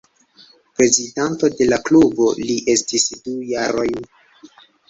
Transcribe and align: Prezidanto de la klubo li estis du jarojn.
Prezidanto 0.79 1.51
de 1.59 1.67
la 1.69 1.79
klubo 1.89 2.31
li 2.41 2.57
estis 2.75 3.07
du 3.21 3.37
jarojn. 3.53 4.13